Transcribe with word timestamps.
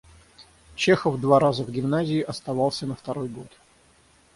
Чехов 0.73 1.21
два 1.21 1.39
раза 1.39 1.63
в 1.63 1.69
гимназии 1.69 2.21
оставался 2.21 2.87
на 2.87 2.95
второй 2.95 3.29
год. 3.29 3.49